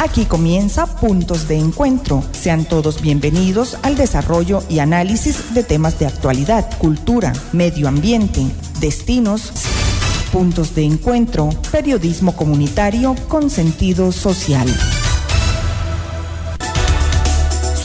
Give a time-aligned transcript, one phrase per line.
[0.00, 2.22] Aquí comienza Puntos de Encuentro.
[2.30, 8.46] Sean todos bienvenidos al desarrollo y análisis de temas de actualidad, cultura, medio ambiente,
[8.78, 9.50] destinos,
[10.30, 14.68] puntos de encuentro, periodismo comunitario con sentido social.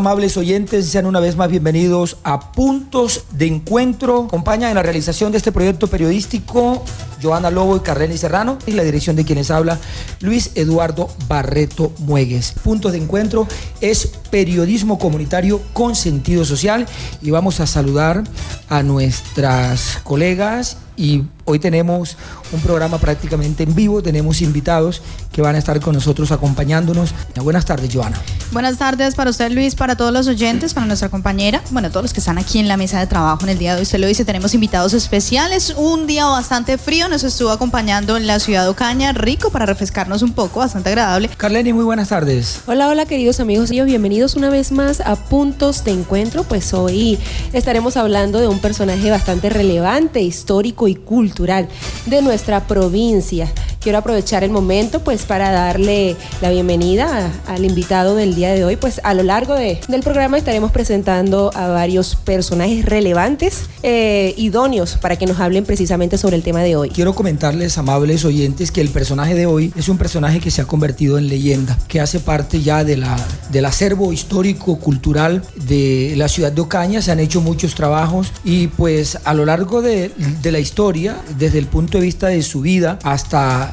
[0.03, 4.25] Amables oyentes, sean una vez más bienvenidos a Puntos de Encuentro.
[4.25, 6.83] Acompañan en la realización de este proyecto periodístico
[7.21, 9.79] Joana Lobo y Carleni Serrano y la dirección de quienes habla
[10.19, 12.51] Luis Eduardo Barreto Muegues.
[12.51, 13.47] Puntos de Encuentro
[13.79, 16.85] es periodismo comunitario con sentido social
[17.21, 18.25] y vamos a saludar
[18.67, 22.17] a nuestras colegas y hoy tenemos
[22.51, 27.13] un programa prácticamente en vivo, tenemos invitados que van a estar con nosotros acompañándonos.
[27.35, 28.19] Buenas tardes, Joana.
[28.51, 32.13] Buenas tardes para usted, Luis, para todos los oyentes, para nuestra compañera, bueno, todos los
[32.13, 33.83] que están aquí en la mesa de trabajo en el día de hoy.
[33.83, 38.39] Usted lo dice, tenemos invitados especiales, un día bastante frío, nos estuvo acompañando en la
[38.39, 41.29] ciudad de Ocaña, rico para refrescarnos un poco, bastante agradable.
[41.35, 42.61] Carleni, muy buenas tardes.
[42.67, 46.43] Hola, hola, queridos amigos y bienvenidos una vez más a Puntos de Encuentro.
[46.43, 47.19] Pues hoy
[47.51, 51.67] estaremos hablando de un personaje bastante relevante, histórico y cultural
[52.05, 53.51] de nuestra provincia.
[53.83, 58.77] Quiero aprovechar el momento pues para darle la bienvenida al invitado del día de hoy.
[58.77, 64.97] Pues a lo largo de, del programa estaremos presentando a varios personajes relevantes, eh, idóneos
[65.01, 66.91] para que nos hablen precisamente sobre el tema de hoy.
[66.91, 70.65] Quiero comentarles, amables oyentes, que el personaje de hoy es un personaje que se ha
[70.65, 73.17] convertido en leyenda, que hace parte ya de la,
[73.51, 77.01] del acervo histórico, cultural de la ciudad de Ocaña.
[77.01, 80.09] Se han hecho muchos trabajos y pues a lo largo de,
[80.41, 83.72] de la historia, desde el punto de vista de su vida hasta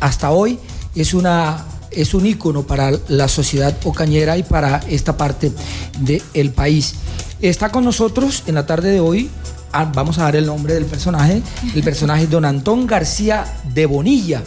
[0.00, 0.58] hasta hoy
[0.94, 5.52] es una es un ícono para la sociedad ocañera y para esta parte
[6.00, 6.94] del país.
[7.40, 9.28] Está con nosotros en la tarde de hoy,
[9.72, 11.42] ah, vamos a dar el nombre del personaje,
[11.74, 14.42] el personaje Don Antón García de Bonilla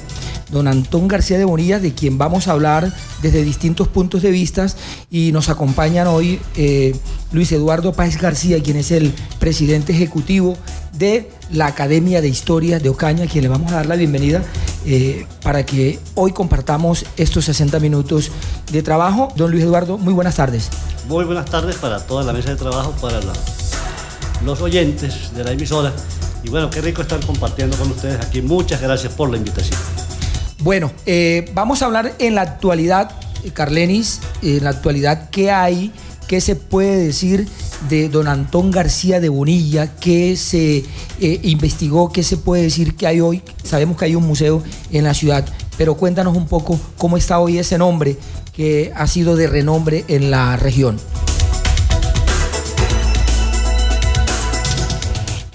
[0.52, 4.68] don Antón García de Bonilla, de quien vamos a hablar desde distintos puntos de vista
[5.10, 6.96] y nos acompañan hoy eh,
[7.32, 10.58] Luis Eduardo Páez García, quien es el presidente ejecutivo
[10.98, 14.42] de la Academia de Historia de Ocaña, a quien le vamos a dar la bienvenida
[14.86, 18.32] eh, para que hoy compartamos estos 60 minutos
[18.72, 19.30] de trabajo.
[19.36, 20.70] Don Luis Eduardo, muy buenas tardes.
[21.08, 23.20] Muy buenas tardes para toda la mesa de trabajo, para
[24.44, 25.94] los oyentes de la emisora.
[26.44, 28.42] Y bueno, qué rico estar compartiendo con ustedes aquí.
[28.42, 29.80] Muchas gracias por la invitación.
[30.60, 33.12] Bueno, eh, vamos a hablar en la actualidad,
[33.44, 35.92] eh, Carlenis, en la actualidad, ¿qué hay?
[36.28, 37.48] ¿Qué se puede decir
[37.90, 39.96] de don Antón García de Bonilla?
[39.96, 40.84] ¿Qué se
[41.20, 42.12] eh, investigó?
[42.12, 43.42] ¿Qué se puede decir que hay hoy?
[43.64, 45.46] Sabemos que hay un museo en la ciudad,
[45.78, 48.18] pero cuéntanos un poco cómo está hoy ese nombre
[48.54, 50.98] que ha sido de renombre en la región.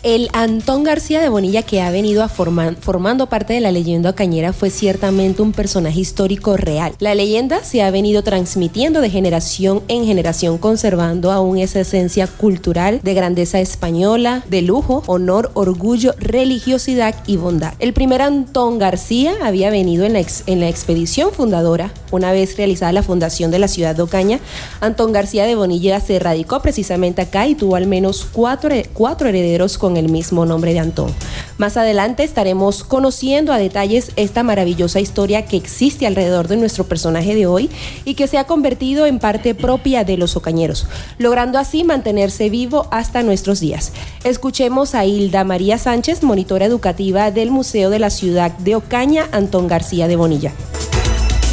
[0.02, 4.70] El Antón García de Bonilla, que ha venido formando parte de la leyenda cañera, fue
[4.70, 6.94] ciertamente un personaje histórico real.
[7.00, 13.00] La leyenda se ha venido transmitiendo de generación en generación, conservando aún esa esencia cultural
[13.02, 17.74] de grandeza española, de lujo, honor, orgullo, religiosidad y bondad.
[17.78, 21.92] El primer Antón García había venido en la, expedición fundadora.
[22.10, 24.40] Una vez realizada la fundación de la ciudad de Ocaña,
[24.80, 29.76] Antón García de Bonilla se radicó precisamente acá y tuvo al menos cuatro, cuatro herederos
[29.76, 31.12] con el mismo nombre de Antón.
[31.58, 37.34] Más adelante estaremos conociendo a detalles esta maravillosa historia que existe alrededor de nuestro personaje
[37.34, 37.70] de hoy
[38.04, 40.86] y que se ha convertido en parte propia de los ocañeros,
[41.18, 43.92] logrando así mantenerse vivo hasta nuestros días.
[44.24, 49.68] Escuchemos a Hilda María Sánchez, monitora educativa del Museo de la Ciudad de Ocaña, Antón
[49.68, 50.52] García de Bonilla.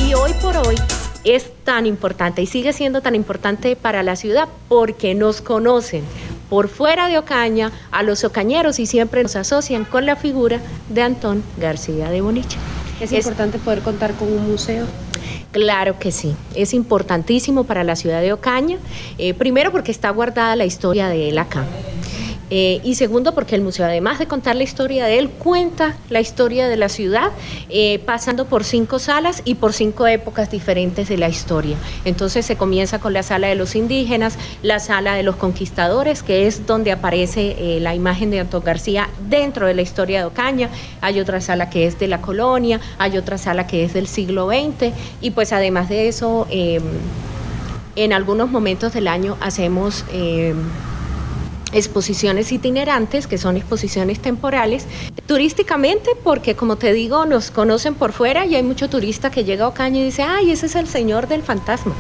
[0.08, 0.76] Y hoy por hoy
[1.24, 6.04] es tan importante y sigue siendo tan importante para la ciudad porque nos conocen
[6.50, 10.60] por fuera de Ocaña a los ocañeros y siempre nos asocian con la figura
[10.90, 12.58] de Antón García de Bonicha.
[13.00, 14.86] ¿Es, importante poder contar con un museo?
[15.52, 18.78] Claro que sí, es importantísimo para la ciudad de Ocaña,
[19.18, 21.66] eh, primero porque está guardada la historia de él acá.
[22.50, 26.22] Eh, y segundo, porque el museo, además de contar la historia de él, cuenta la
[26.22, 27.32] historia de la ciudad,
[27.70, 31.76] eh, pasando por cinco salas y por cinco épocas diferentes de la historia.
[32.06, 36.48] Entonces se comienza con la sala de los indígenas, la sala de los conquistadores, que
[36.48, 40.70] es donde aparece eh, la imagen de Antón García dentro de la historia de Ocaña.
[41.02, 44.48] Hay otra sala que es de la colonia, hay otra sala que es del siglo
[44.48, 46.84] XX, y pues además de eso, em,
[47.96, 50.56] en algunos momentos del año hacemos em,
[51.74, 54.86] exposiciones itinerantes, que son exposiciones temporales,
[55.26, 59.66] turísticamente, porque como te digo, nos conocen por fuera y hay mucho turista que llega
[59.66, 61.94] a Ocaña y dice, ay, ese es el señor del fantasma.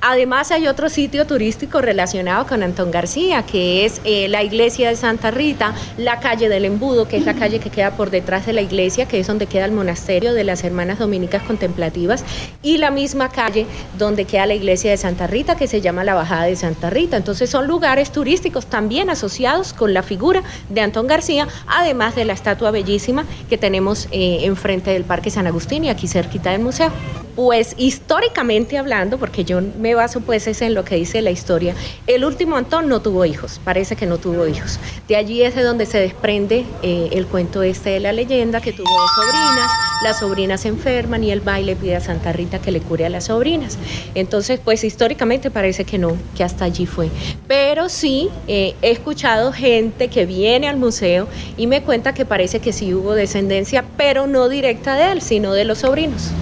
[0.00, 4.96] Además hay otro sitio turístico relacionado con Antón García, que es eh, la iglesia de
[4.96, 8.52] Santa Rita, la calle del Embudo, que es la calle que queda por detrás de
[8.52, 12.24] la iglesia, que es donde queda el monasterio de las Hermanas Dominicas Contemplativas,
[12.62, 13.66] y la misma calle
[13.98, 17.16] donde queda la iglesia de Santa Rita, que se llama la Bajada de Santa Rita.
[17.16, 22.32] Entonces son lugares turísticos también asociados con la figura de Antón García, además de la
[22.32, 26.90] estatua bellísima que tenemos eh, enfrente del Parque San Agustín y aquí cerquita del museo.
[27.36, 31.74] Pues históricamente hablando, porque yo me baso pues es en lo que dice la historia,
[32.06, 34.78] el último Antón no tuvo hijos, parece que no tuvo hijos.
[35.08, 38.72] De allí es de donde se desprende eh, el cuento este de la leyenda, que
[38.72, 39.70] tuvo dos sobrinas,
[40.02, 43.10] las sobrinas se enferman y el baile pide a Santa Rita que le cure a
[43.10, 43.78] las sobrinas.
[44.14, 47.08] Entonces, pues históricamente parece que no, que hasta allí fue.
[47.46, 52.60] Pero sí eh, he escuchado gente que viene al museo y me cuenta que parece
[52.60, 56.32] que sí hubo descendencia, pero no directa de él, sino de los sobrinos.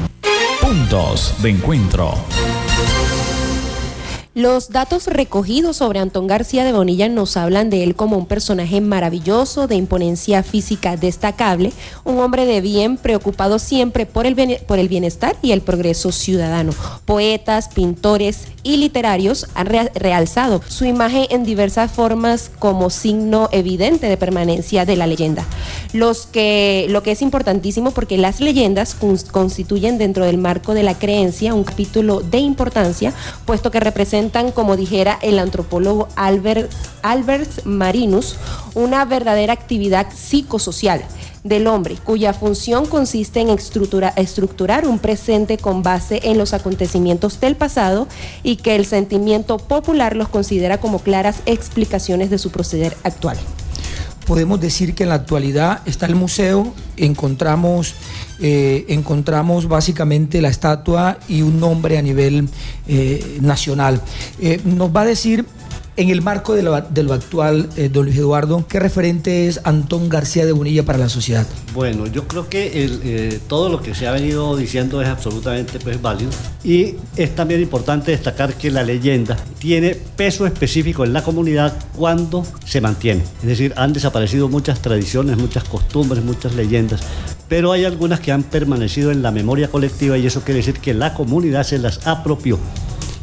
[0.71, 2.15] Puntos de encuentro.
[4.41, 8.81] Los datos recogidos sobre Antón García de Bonilla nos hablan de él como un personaje
[8.81, 14.35] maravilloso, de imponencia física destacable, un hombre de bien preocupado siempre por el,
[14.67, 16.73] por bienestar y el progreso ciudadano.
[17.05, 24.17] Poetas, pintores y literarios han realzado su imagen en diversas formas como signo evidente de
[24.17, 25.45] permanencia de la leyenda.
[25.93, 28.97] Los que, lo que es importantísimo porque las leyendas
[29.31, 33.13] constituyen dentro del marco de la creencia un capítulo de importancia,
[33.45, 36.71] puesto que representan como dijera el antropólogo Albert,
[37.03, 38.37] Albert Marinus,
[38.75, 41.03] una verdadera actividad psicosocial
[41.43, 47.57] del hombre, cuya función consiste en estructurar un presente con base en los acontecimientos del
[47.57, 48.07] pasado
[48.43, 53.39] y que el sentimiento popular los considera como claras explicaciones de su proceder actual
[54.31, 57.97] podemos decir que en la actualidad está el museo, encontramos,
[58.39, 62.49] eh, encontramos básicamente la estatua y un nombre a nivel
[62.87, 64.01] eh, nacional.
[64.41, 65.45] Eh, nos va a decir
[66.01, 66.75] en el marco de lo,
[67.13, 71.47] actual, eh, don Luis Eduardo, ¿qué referente es Antón García de Bonilla para la sociedad?
[71.75, 76.01] Bueno, yo creo que eh, todo lo que se ha venido diciendo es absolutamente pues,
[76.01, 76.31] válido
[76.65, 82.47] y es también importante destacar que la leyenda tiene peso específico en la comunidad cuando
[82.65, 83.23] se mantiene.
[83.43, 87.03] Es decir, han desaparecido muchas tradiciones, muchas costumbres, muchas leyendas,
[87.47, 90.95] pero hay algunas que han permanecido en la memoria colectiva y eso quiere decir que
[90.95, 92.59] la comunidad se las apropió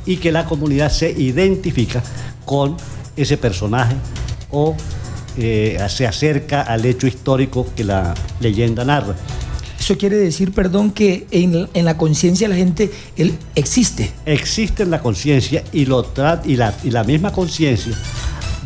[0.07, 2.01] y que la comunidad se identifica
[2.45, 2.75] con
[3.15, 3.95] ese personaje
[4.50, 4.75] o
[5.38, 9.15] eh, se acerca al hecho histórico que la leyenda narra.
[9.80, 14.12] Eso quiere decir, perdón, que en, la conciencia de la gente él existe.
[14.25, 16.06] Existe en la conciencia y, lo
[16.45, 17.95] y, la, y la misma conciencia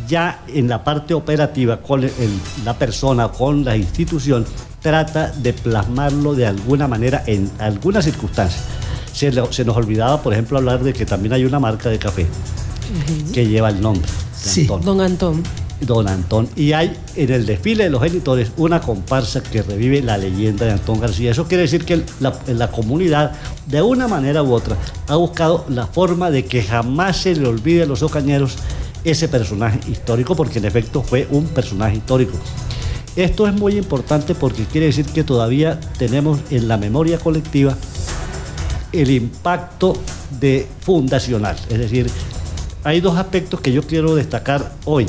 [0.08, 2.06] ya en la parte operativa con
[2.64, 4.44] la persona, con la institución,
[4.80, 8.81] trata de plasmarlo de alguna manera en algunas circunstancias.
[9.12, 12.26] Se, se nos olvidaba, por ejemplo, hablar de que también hay una marca de café
[13.32, 14.08] que lleva el nombre
[14.54, 15.42] de Don Antón.
[15.80, 16.48] Don Antón.
[16.56, 20.72] Y hay en el desfile de los genitores una comparsa que revive la leyenda de
[20.72, 21.32] Antón García.
[21.32, 23.32] Eso quiere decir que la, la comunidad,
[23.66, 24.76] de una manera u otra,
[25.08, 28.56] ha buscado la forma de que jamás se le olvide a los ocañeros
[29.04, 32.38] ese personaje histórico, porque en efecto fue un personaje histórico.
[33.16, 37.76] Esto es muy importante porque quiere decir que todavía tenemos en la memoria colectiva
[38.92, 39.96] el impacto
[40.38, 42.10] de fundacional, es decir,
[42.84, 45.06] hay dos aspectos que yo quiero destacar hoy.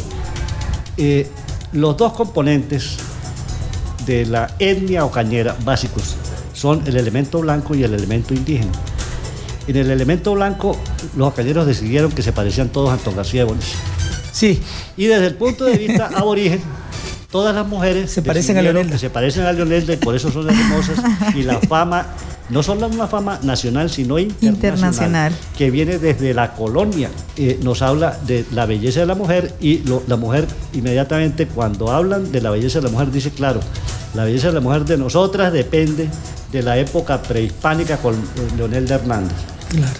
[0.98, 1.28] Eh,
[1.72, 2.98] los dos componentes
[4.06, 6.16] de la etnia ocañera básicos
[6.54, 8.72] son el elemento blanco y el elemento indígena.
[9.68, 10.78] En el elemento blanco,
[11.16, 13.54] los ocañeros decidieron que se parecían todos a Antón García de.
[14.32, 14.62] Sí.
[14.98, 16.62] Y desde el punto de vista aborigen,
[17.32, 18.98] todas las mujeres se parecen a Leonelda.
[18.98, 21.00] se parecen a Leonelda y por eso son hermosas.
[21.34, 22.08] Y la fama
[22.50, 27.10] no solo una fama nacional, sino internacional, que viene desde la colonia.
[27.38, 32.32] Eh, nos habla de la belleza de la mujer y la mujer inmediatamente cuando hablan
[32.32, 33.60] de la belleza de la mujer dice, claro,
[34.14, 36.10] la belleza de la mujer de nosotras depende
[36.52, 38.16] de la época prehispánica con
[38.58, 39.38] Leonel de Hernández.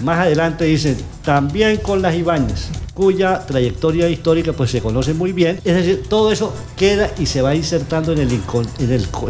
[0.02, 5.60] Más adelante dice, también con las Ibáñez, cuya trayectoria histórica pues se conoce muy bien.
[5.64, 8.40] Es decir, todo eso queda y se va insertando en, el,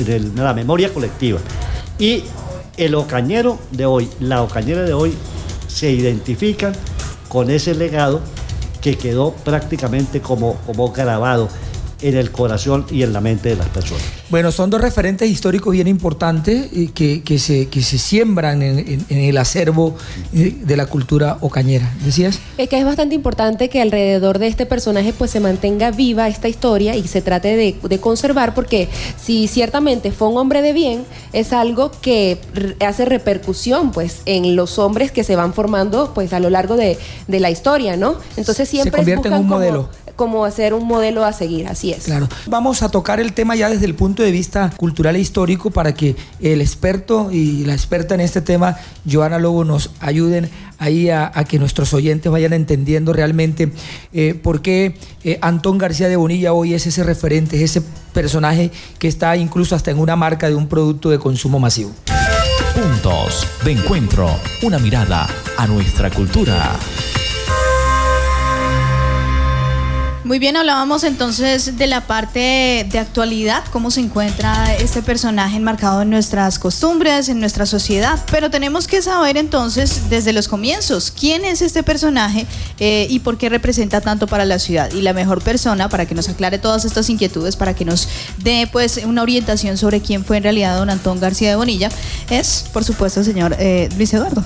[0.08, 1.40] en la memoria colectiva.
[1.98, 2.24] Y
[2.78, 5.14] el ocañero de hoy, la ocañera de hoy,
[5.68, 6.74] se identifican
[7.30, 8.22] con ese legado
[8.82, 11.50] que quedó prácticamente como, como grabado
[12.04, 14.04] en el corazón y en la mente de las personas.
[14.30, 18.80] Bueno, son dos referentes históricos bien importantes eh, que, que, se, que se siembran en,
[18.80, 19.96] en- en el acervo
[20.34, 21.92] eh, de la cultura ocañera.
[22.04, 22.40] ¿Decías?
[22.58, 26.48] Es que es bastante importante que alrededor de este personaje pues se mantenga viva esta
[26.48, 28.90] historia y se trate de, de conservar porque
[29.22, 34.56] si ciertamente fue un hombre de bien, es algo que r- hace repercusión pues en
[34.56, 38.16] los hombres que se van formando pues a lo largo de, de la historia, ¿no?
[38.38, 39.84] Entonces siempre convierte en un modelo.
[39.84, 40.03] como
[40.46, 42.06] hacer un modelo a seguir, así es.
[42.06, 42.30] Claro.
[42.48, 45.94] Vamos a tocar el tema ya desde el punto de vista cultural e histórico para
[45.94, 48.78] que el experto y la experta en este tema,
[49.10, 53.72] Joana Lobo, nos ayuden ahí a, a que nuestros oyentes vayan entendiendo realmente
[54.14, 57.82] eh, por qué eh, Antón García de Bonilla hoy es ese referente, es ese
[58.14, 61.92] personaje que está incluso hasta en una marca de un producto de consumo masivo.
[62.74, 64.30] Puntos de encuentro.
[64.64, 65.28] Una mirada
[65.58, 66.72] a nuestra cultura.
[70.26, 76.02] Muy bien, hablábamos entonces de la parte de actualidad, cómo se encuentra este personaje enmarcado
[76.02, 81.44] en nuestras costumbres, en nuestra sociedad, pero tenemos que saber entonces desde los comienzos quién
[81.44, 82.48] es este personaje
[82.80, 84.90] eh, y por qué representa tanto para la ciudad.
[84.94, 88.70] Y la mejor persona para que nos aclare todas estas inquietudes, para que nos dé
[88.72, 91.90] pues una orientación sobre quién fue en realidad don Antón García de Bonilla,
[92.30, 94.42] es por supuesto el señor eh, Luis Eduardo.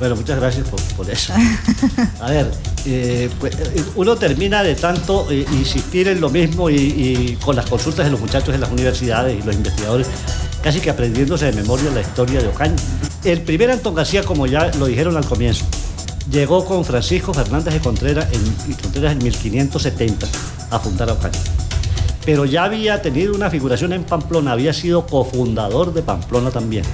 [0.00, 1.34] Bueno, muchas gracias por, por eso.
[2.20, 2.50] A ver,
[2.86, 7.54] eh, pues, eh, uno termina de tanto eh, insistir en lo mismo y, y con
[7.54, 10.06] las consultas de los muchachos en las universidades y los investigadores,
[10.62, 12.76] casi que aprendiéndose de memoria la historia de Ocaña.
[13.24, 15.66] El primer Antón García, como ya lo dijeron al comienzo,
[16.30, 20.26] llegó con Francisco Fernández de Contreras en, Contreras en 1570
[20.70, 21.38] a fundar Ocaña.
[22.24, 26.84] Pero ya había tenido una figuración en Pamplona, había sido cofundador de Pamplona también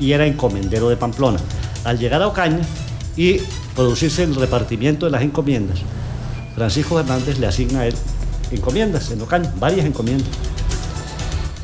[0.00, 1.38] y era encomendero de Pamplona.
[1.84, 2.60] Al llegar a Ocaña
[3.16, 3.38] y
[3.74, 5.78] producirse el repartimiento de las encomiendas,
[6.54, 7.94] Francisco Hernández le asigna a él
[8.50, 10.28] encomiendas en Ocaña, varias encomiendas.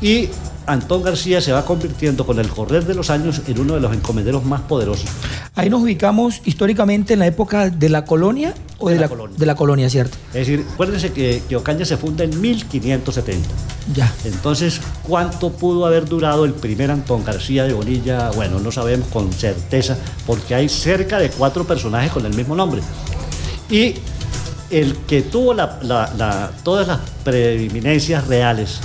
[0.01, 0.29] Y
[0.71, 3.93] Antón García se va convirtiendo con el correr de los años en uno de los
[3.93, 5.09] encomenderos más poderosos.
[5.55, 9.09] Ahí nos ubicamos históricamente en la época de la colonia o de, De la la,
[9.09, 9.37] colonia.
[9.37, 10.17] de la colonia, ¿cierto?
[10.29, 13.47] Es decir, acuérdense que, que Ocaña se funda en 1570.
[13.95, 14.13] Ya.
[14.25, 18.29] Entonces, ¿cuánto pudo haber durado el primer Antón García de Bonilla?
[18.31, 19.97] Bueno, no sabemos con certeza,
[20.27, 22.81] porque hay cerca de cuatro personajes con el mismo nombre.
[23.69, 23.95] Y
[24.69, 28.79] el que tuvo la- la- la- todas las preeminencias reales,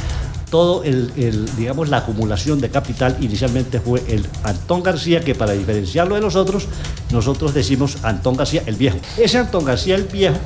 [0.55, 1.11] todo el,
[1.57, 6.37] digamos, la acumulación de capital inicialmente fue el Antón García, que para diferenciarlo de los
[6.37, 6.69] otros,
[7.11, 8.97] nosotros decimos Antón García el Viejo.
[9.19, 10.37] Ese Antón García el Viejo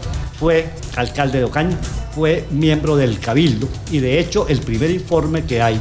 [0.41, 1.77] fue alcalde de Ocaña,
[2.15, 5.79] fue miembro del Cabildo y de hecho el primer informe que hay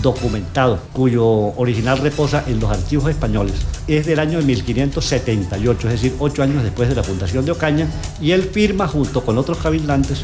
[0.00, 3.54] documentado, cuyo original reposa en los archivos españoles,
[3.88, 7.88] es del año de 1578, es decir, ocho años después de la fundación de Ocaña,
[8.20, 10.22] y él firma junto con otros cabildantes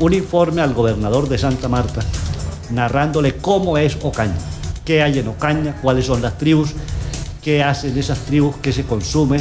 [0.00, 2.02] un informe al gobernador de Santa Marta
[2.70, 4.36] narrándole cómo es Ocaña,
[4.84, 6.70] qué hay en Ocaña, cuáles son las tribus,
[7.42, 9.40] qué hacen esas tribus, qué se consume,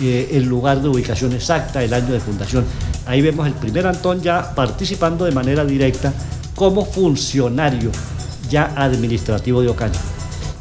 [0.00, 2.64] eh, el lugar de ubicación exacta, el año de fundación.
[3.06, 6.12] Ahí vemos el primer Antón ya participando de manera directa
[6.54, 7.90] como funcionario
[8.50, 9.98] ya administrativo de Ocaña.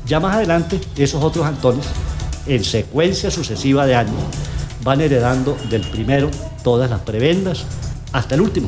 [0.05, 1.85] Ya más adelante, esos otros Antones,
[2.45, 4.15] en secuencia sucesiva de años,
[4.83, 6.29] van heredando del primero
[6.63, 7.63] todas las prebendas
[8.11, 8.67] hasta el último.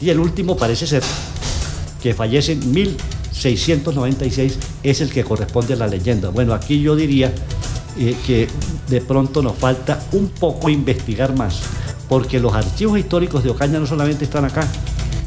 [0.00, 1.02] Y el último parece ser
[2.02, 6.30] que fallece en 1696, es el que corresponde a la leyenda.
[6.30, 7.32] Bueno, aquí yo diría
[7.98, 8.48] eh, que
[8.88, 11.60] de pronto nos falta un poco investigar más,
[12.08, 14.66] porque los archivos históricos de Ocaña no solamente están acá,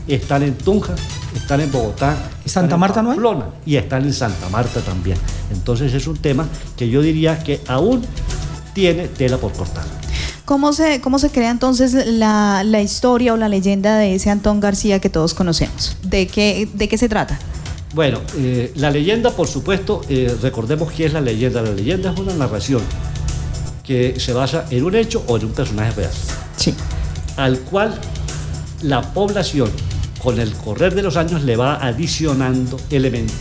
[0.08, 0.96] están en Tunja,
[1.36, 2.12] están en Bogotá,
[2.46, 3.18] están Santa en Marta no hay?
[3.18, 5.18] Pamplona, y están en Santa Marta también.
[5.52, 8.04] Entonces es un tema que yo diría que aún
[8.74, 9.86] tiene tela por cortar.
[10.46, 14.60] ¿Cómo se, cómo se crea entonces la, la historia o la leyenda de ese Antón
[14.60, 15.98] García que todos conocemos?
[16.04, 17.40] ¿De qué, de qué se trata?
[17.96, 21.62] Bueno, eh, la leyenda, por supuesto, eh, recordemos qué es la leyenda.
[21.64, 22.82] La leyenda es una narración
[23.84, 26.12] que se basa en un hecho o en un personaje real,
[26.58, 26.76] Sí.
[27.38, 28.00] al cual
[28.84, 29.72] la población,
[30.22, 33.36] con el correr de los años, le va adicionando elementos,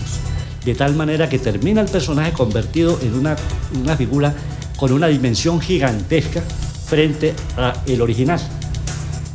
[0.64, 3.36] de tal manera que termina el personaje convertido en una,
[3.78, 4.34] una figura
[4.76, 6.42] con una dimensión gigantesca
[6.86, 8.40] frente al original.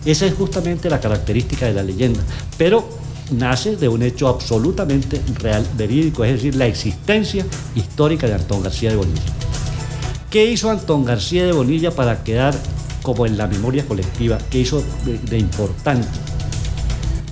[0.05, 2.21] Esa es justamente la característica de la leyenda,
[2.57, 2.87] pero
[3.31, 8.89] nace de un hecho absolutamente real, verídico, es decir, la existencia histórica de Antón García
[8.91, 9.21] de Bonilla.
[10.29, 12.55] ¿Qué hizo Antón García de Bonilla para quedar
[13.01, 14.37] como en la memoria colectiva?
[14.49, 14.83] ¿Qué hizo
[15.29, 16.07] de, importante?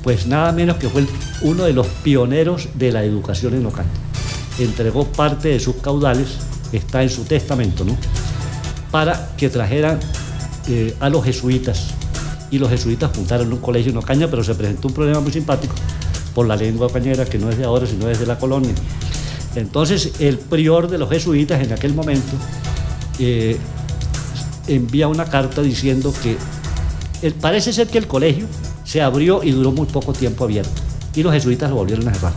[0.03, 1.09] Pues nada menos que fue el-
[1.41, 3.89] uno de los pioneros de la educación en Ocaña.
[4.59, 6.27] Entregó parte de sus caudales,
[6.71, 7.95] está en su testamento, ¿no?
[8.91, 9.99] Para que trajeran
[10.69, 11.93] eh, a los jesuitas
[12.51, 15.75] y los jesuitas fundaron un colegio en Ocaña, pero se presentó un problema muy simpático
[16.33, 18.73] por la lengua ocañera, que no es de ahora, sino desde la colonia.
[19.55, 22.31] Entonces, el prior de los jesuitas en aquel momento
[23.19, 23.57] eh,
[24.67, 26.37] envía una carta diciendo que
[27.41, 28.45] parece ser que el colegio
[28.83, 30.69] se abrió y duró muy poco tiempo abierto,
[31.15, 32.33] y los jesuitas lo volvieron a cerrar.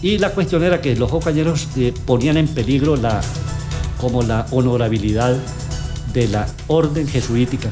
[0.00, 2.96] Y la cuestión era que los ocañeros eh, ponían en peligro
[4.00, 5.36] como la honorabilidad
[6.14, 7.68] de la orden jesuítica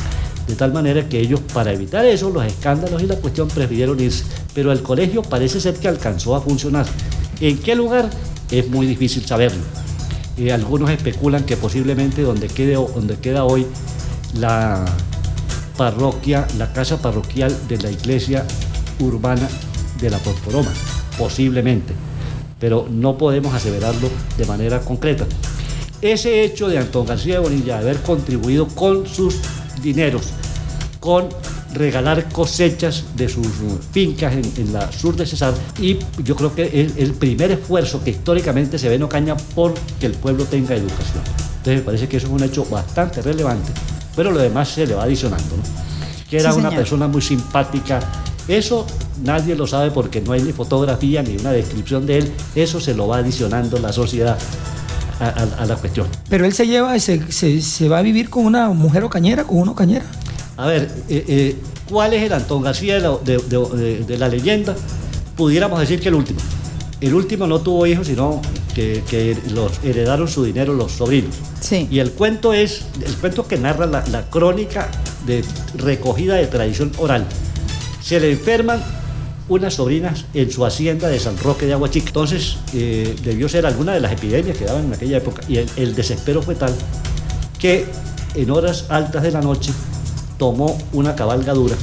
[0.47, 4.25] de tal manera que ellos, para evitar eso, los escándalos y la cuestión, prefirieron irse.
[4.55, 6.87] Pero el colegio parece ser que alcanzó a funcionar.
[7.41, 8.11] ¿En qué lugar?
[8.51, 9.63] Es muy difícil saberlo.
[10.37, 13.67] y algunos especulan que posiblemente donde, quede, donde queda hoy
[14.35, 14.85] la
[15.77, 18.47] parroquia, la casa parroquial de la iglesia
[18.99, 19.47] urbana
[20.01, 20.73] de la Porporoma,
[21.19, 21.93] posiblemente,
[22.59, 24.09] pero no podemos aseverarlo
[24.39, 25.27] de manera concreta.
[26.03, 29.37] Ese hecho de Antón García de Bonilla haber contribuido con sus
[29.81, 30.33] dineros
[30.99, 31.29] con
[31.75, 33.47] regalar cosechas de sus
[33.93, 38.11] fincas en, la sur de Cesar y yo creo que es el primer esfuerzo que
[38.11, 41.23] históricamente se ve en Ocaña por que el pueblo tenga educación.
[41.59, 43.73] Entonces me parece que eso es un hecho bastante relevante,
[44.17, 45.55] pero lo demás se le va adicionando,
[46.29, 48.01] que era una persona muy simpática.
[48.49, 48.87] Eso
[49.25, 52.95] nadie lo sabe porque no hay ni fotografía ni una descripción de él, eso se
[52.95, 54.37] lo va adicionando la sociedad
[55.31, 56.07] a, la cuestión.
[56.29, 59.73] Pero él se lleva, se, se, va a vivir con una mujer ocañera, con una
[59.73, 60.05] ocañera.
[60.57, 61.57] A ver, eh, eh,
[61.89, 64.75] ¿cuál es el Antón García de la, leyenda?
[65.37, 66.41] Pudiéramos decir que el último.
[67.01, 68.41] El último no tuvo hijos, sino
[68.75, 71.35] que, los heredaron su dinero los sobrinos.
[71.61, 71.89] Sí.
[71.91, 74.89] Y el cuento es, el cuento que narra la, la crónica
[75.27, 75.45] de
[75.77, 77.27] recogida de tradición oral.
[78.01, 78.83] Se le enferman
[79.49, 82.09] unas sobrinas en su hacienda de San Roque de Aguachica.
[82.09, 85.95] Entonces eh, debió ser alguna de las epidemias que daban en aquella época y el,
[85.95, 86.75] desespero fue tal
[87.59, 87.87] que
[88.35, 89.73] en horas altas de la noche
[90.39, 91.77] tomó una cabalgadura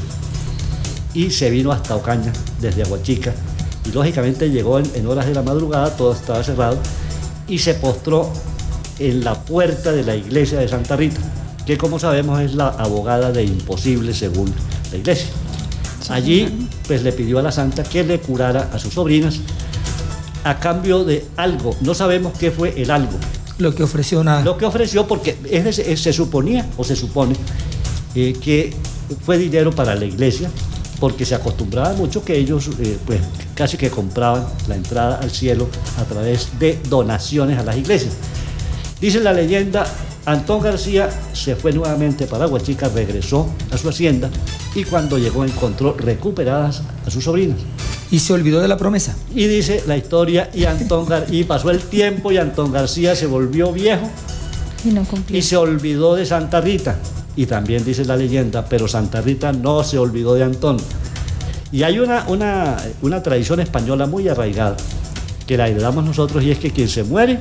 [1.14, 3.34] y se vino hasta Ocaña desde Aguachica
[3.86, 6.78] y lógicamente llegó en, horas de la madrugada, todo estaba cerrado
[7.48, 8.30] y se postró
[9.00, 11.22] en la puerta de la iglesia de Santa Rita,
[11.66, 14.54] que como sabemos es la abogada de imposible según
[14.92, 15.30] la iglesia.
[16.10, 19.40] Allí pues le pidió a la santa que le curara a sus sobrinas
[20.44, 21.76] a cambio de algo.
[21.82, 23.18] No sabemos qué fue el algo.
[23.58, 24.42] Lo que ofreció nada.
[24.42, 25.38] Lo que ofreció porque
[25.96, 27.36] se suponía o se supone
[28.16, 28.74] eh, que
[29.26, 30.50] fue dinero para la iglesia
[31.00, 33.22] porque se acostumbraba mucho que ellos eh, pues
[33.56, 38.14] casi que compraban la entrada al cielo a través de donaciones a las iglesias.
[39.00, 39.86] Dice la leyenda,
[40.26, 44.30] Antón García se fue nuevamente para Huachica, regresó a su hacienda
[44.76, 47.58] y cuando llegó encontró recuperadas a sus sobrinas.
[48.12, 49.16] Y se olvidó de la promesa.
[49.34, 53.72] Y dice la historia, y, Antón y pasó el tiempo y Antón García se volvió
[53.72, 54.10] viejo
[54.84, 56.98] y, no y se olvidó de Santa Rita.
[57.36, 60.78] Y también dice la leyenda, pero Santa Rita no se olvidó de Antón.
[61.72, 64.76] Y hay una, una, una tradición española muy arraigada
[65.46, 67.40] que la heredamos nosotros y es que quien se muere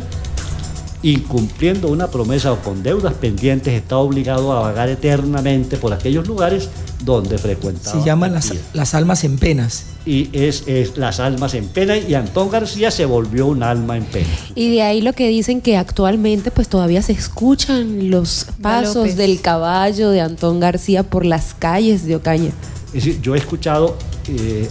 [1.02, 6.68] incumpliendo una promesa o con deudas pendientes, está obligado a vagar eternamente por aquellos lugares
[7.04, 8.00] donde frecuentaba.
[8.00, 9.84] Se llaman las, las, almas en penas.
[10.04, 14.04] Y es, es, las almas en pena y Antón García se volvió un alma en
[14.04, 14.28] pena.
[14.54, 19.40] Y de ahí lo que dicen que actualmente pues todavía se escuchan los pasos del
[19.40, 22.50] caballo de Antón García por las calles de Ocaña.
[22.88, 23.96] Es decir, yo he escuchado
[24.28, 24.68] eh,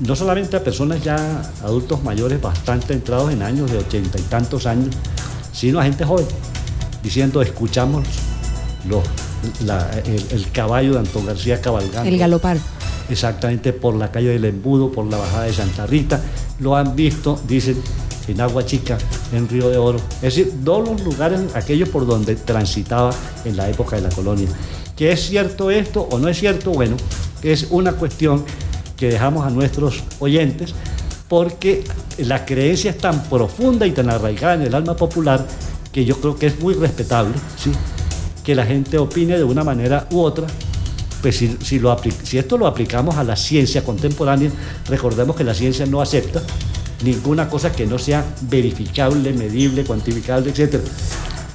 [0.00, 4.66] no solamente a personas ya adultos mayores bastante entrados en años de ochenta y tantos
[4.66, 4.94] años,
[5.58, 6.26] sino a gente joven,
[7.02, 8.06] diciendo, escuchamos
[10.30, 12.08] el, caballo de Antón García cabalgando.
[12.08, 12.58] El galopar.
[13.10, 16.20] Exactamente, por la calle del Embudo, por la bajada de Santa Rita.
[16.60, 17.82] Lo han visto, dicen,
[18.28, 18.98] en Agua Chica,
[19.32, 19.98] en Río de Oro.
[20.22, 23.10] Es decir, todos los lugares, aquellos por donde transitaba
[23.44, 24.48] en la época de la colonia.
[24.94, 26.70] ¿Que es cierto esto o no es cierto?
[26.70, 26.96] Bueno,
[27.42, 28.44] es una cuestión
[28.96, 30.72] que dejamos a nuestros oyentes
[31.28, 31.84] porque
[32.18, 35.46] la creencia es tan profunda y tan arraigada en el alma popular
[35.92, 37.34] que yo creo que es muy respetable,
[38.42, 40.46] que la gente opine de una manera u otra.
[41.20, 44.50] Pues si, si esto lo aplicamos a la ciencia contemporánea,
[44.86, 46.42] recordemos que la ciencia no acepta
[47.02, 50.80] ninguna cosa que no sea verificable, medible, cuantificable, etc.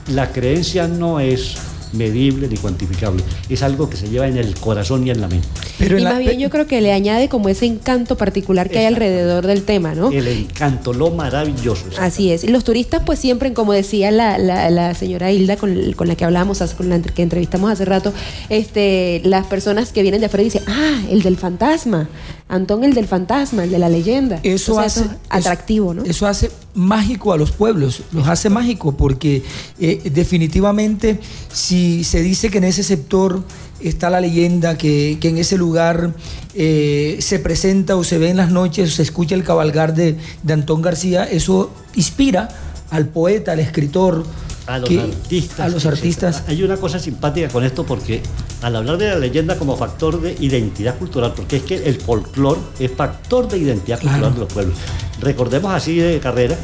[0.09, 1.55] La creencia no es
[1.93, 3.23] medible ni cuantificable.
[3.49, 5.47] Es algo que se lleva en el corazón y en la mente.
[5.79, 8.85] Pero y más bien yo creo que le añade como ese encanto particular que hay
[8.85, 10.11] alrededor del tema, ¿no?
[10.11, 11.85] El encanto, lo maravilloso.
[11.99, 12.43] Así es.
[12.43, 16.25] Y los turistas pues siempre, como decía la, la, señora Hilda con, con, la que
[16.25, 18.13] hablábamos, con la que entrevistamos hace rato,
[18.49, 22.09] este, las personas que vienen de afuera dicen, ah, el del fantasma,
[22.49, 24.39] Antón el del fantasma, el de la leyenda.
[24.43, 25.05] Eso hace...
[25.29, 26.03] atractivo, ¿no?
[26.03, 29.43] Eso hace mágico a los pueblos, los hace mágico porque
[29.79, 31.19] eh, definitivamente
[31.51, 33.43] si se dice que en ese sector
[33.79, 36.13] está la leyenda que, que en ese lugar
[36.55, 40.53] eh, se presenta o se ve en las noches, se escucha el cabalgar de, de
[40.53, 42.49] Antón García, eso inspira
[42.89, 44.25] al poeta, al escritor,
[44.67, 45.59] a los que- artistas.
[45.59, 46.43] a los artistas.
[46.47, 48.21] Hay una cosa simpática con esto porque
[48.61, 52.59] al hablar de la leyenda como factor de identidad cultural, porque es que el folclore
[52.79, 54.13] es factor de identidad Claro.
[54.29, 54.77] cultural de los pueblos.
[55.21, 56.55] Recordemos así de carrera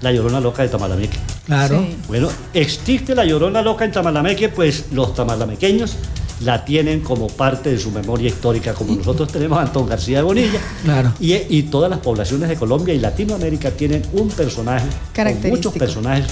[0.00, 1.16] la Llorona Loca de Tamalameque.
[1.46, 1.80] Claro.
[1.80, 1.96] Sí.
[2.08, 5.96] Bueno, existe la Llorona Loca en Tamalameque, pues los tamalamequeños
[6.44, 10.22] la tienen como parte de su memoria histórica, como nosotros tenemos a Antón García de
[10.24, 10.60] Bonilla.
[10.82, 11.12] Claro.
[11.20, 14.86] Y, y todas las poblaciones de Colombia y Latinoamérica tienen un personaje,
[15.48, 16.24] muchos personajes,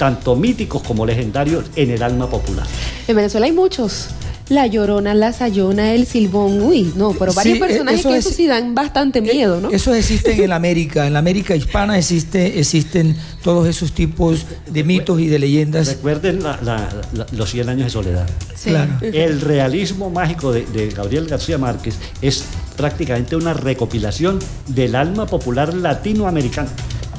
[0.00, 2.66] tanto míticos como legendarios, en el alma popular.
[3.06, 4.06] En Venezuela hay muchos.
[4.48, 8.16] La Llorona, la Sayona, el Silbón, uy, no, pero varios Sí, eh, personajes eso que
[8.16, 9.70] es- eso sí dan bastante miedo, ¿no?
[9.70, 14.82] Eso existe en la América, en la América hispana existe, existen todos esos tipos de
[14.82, 15.86] mitos y de leyendas.
[15.88, 18.28] Recuerden la- la- la- los 100 años de soledad.
[18.56, 18.70] Sí.
[18.70, 18.90] Claro.
[19.02, 22.42] El realismo mágico de, de Gabriel García Márquez es
[22.76, 26.70] prácticamente una recopilación del alma popular latinoamericana.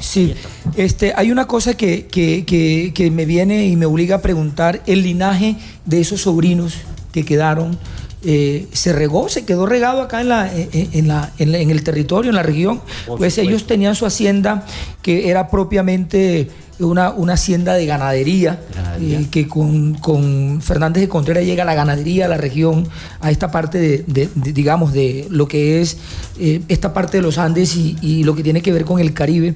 [0.02, 0.34] Sí,
[0.76, 4.82] este, hay una cosa que, que- que- que me viene y me obliga a preguntar,
[4.86, 6.74] el linaje de esos sobrinos
[7.12, 7.78] que quedaron,
[8.24, 11.70] eh, ¿se regó, se quedó regado acá en, la, en, en la- en la- en
[11.70, 12.80] el territorio, en la región?
[13.18, 14.64] Pues ellos tenían su hacienda
[15.02, 19.20] que era propiamente una, una hacienda de ganadería, Ganadería.
[19.20, 22.88] eh, que con, con Fernández de Contreras llega la ganadería a la región,
[23.20, 25.96] a esta parte de, de- de, digamos, de lo que es
[26.40, 29.12] eh, esta parte de los Andes y, y lo que tiene que ver con el
[29.12, 29.54] Caribe.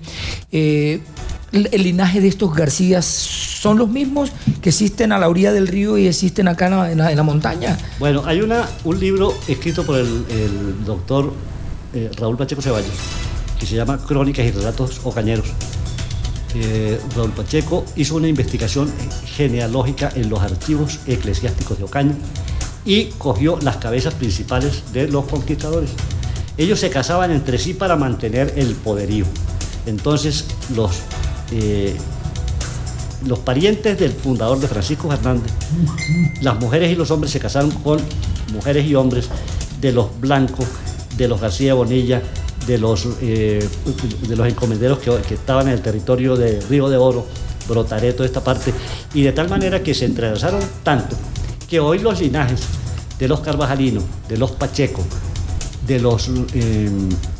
[1.52, 5.96] El, linaje de estos Garcías son los mismos que existen a la orilla del río
[5.96, 7.78] y existen acá en la, montaña.
[7.98, 11.32] Bueno, hay una, un libro escrito por el, el doctor
[11.94, 12.92] eh, Raúl Pacheco Ceballos
[13.58, 15.46] que se llama Crónicas y Relatos Ocañeros.
[16.54, 18.90] Eh, Raúl Pacheco hizo una investigación
[19.24, 22.14] genealógica en los archivos eclesiásticos de Ocaña
[22.84, 25.90] y cogió las cabezas principales de los conquistadores.
[26.56, 29.26] Ellos se casaban entre sí para mantener el poderío.
[29.84, 31.02] Entonces, los,
[31.52, 31.96] eh,
[33.26, 35.52] los parientes del fundador de Francisco Fernández,
[36.42, 38.00] las mujeres y los hombres se casaron con
[38.52, 39.28] mujeres y hombres
[39.80, 40.66] de los blancos,
[41.16, 42.22] de los García Bonilla,
[42.66, 43.66] de los, eh,
[44.28, 47.26] de los encomenderos que, que estaban en el territorio de Río de Oro,
[47.68, 48.72] Brotaré, toda esta parte,
[49.14, 51.16] y de tal manera que se entrelazaron tanto
[51.68, 52.60] que hoy los linajes
[53.18, 55.02] de los Carvajalinos, de los Pacheco,
[55.86, 56.90] de los eh,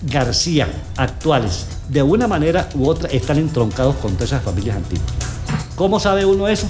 [0.02, 5.06] García actuales, de una manera u otra están entroncados con esas familias antiguas.
[5.74, 6.66] ¿Cómo sabe uno eso?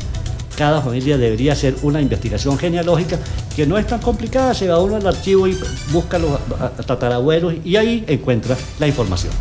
[0.56, 3.18] Cada familia debería hacer una investigación genealógica
[3.54, 5.56] que no es tan complicada, se va uno al archivo y
[5.92, 6.38] busca los
[6.86, 9.32] tatarabuelos y ahí encuentra la información.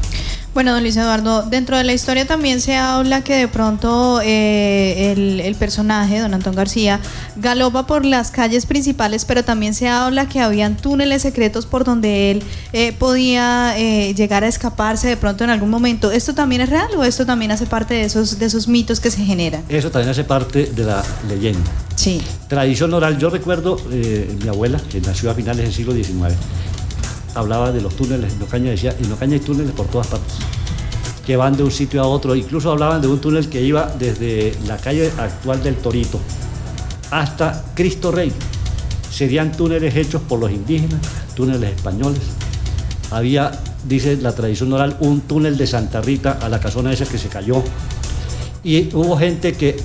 [0.55, 5.11] Bueno, don Luis Eduardo, dentro de la historia también se habla que de pronto eh,
[5.11, 7.01] el, el personaje, don Antón García,
[7.35, 12.31] galopa por las calles principales, pero también se habla que habían túneles secretos por donde
[12.31, 16.09] él eh, podía eh, llegar a escaparse de pronto en algún momento.
[16.09, 19.11] ¿Esto también es real o esto también hace parte de esos, de esos mitos que
[19.11, 19.61] se generan?
[19.67, 21.69] Eso también hace parte de la leyenda.
[21.95, 22.21] Sí.
[22.47, 26.33] Tradición oral, yo recuerdo eh, mi abuela, que nació a finales del siglo XIX,
[27.35, 30.35] hablaba de los túneles en Ocaña, decía, en Ocaña hay túneles por todas partes,
[31.25, 34.55] que van de un sitio a otro, incluso hablaban de un túnel que iba desde
[34.65, 36.19] la calle actual del Torito
[37.11, 38.31] hasta Cristo Rey.
[39.11, 40.99] Serían túneles hechos por los indígenas,
[41.35, 42.21] túneles españoles.
[43.11, 43.51] Había,
[43.87, 47.29] dice la tradición oral, un túnel de Santa Rita a la casona esa que se
[47.29, 47.63] cayó.
[48.63, 49.77] Y hubo gente que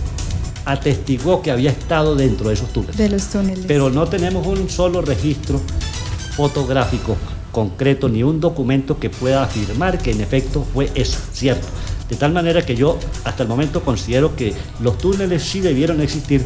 [0.65, 2.97] atestiguó que había estado dentro de esos túneles.
[2.97, 3.65] De los túneles.
[3.67, 5.61] Pero no tenemos un solo registro
[6.37, 7.17] fotográfico
[7.53, 11.67] concreto ni un documento que pueda afirmar que en efecto fue eso, cierto.
[12.09, 16.45] De tal manera que yo hasta el momento considero que los túneles sí debieron existir,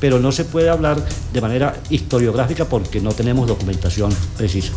[0.00, 4.72] pero no se puede hablar de manera historiográfica porque no tenemos documentación precisa.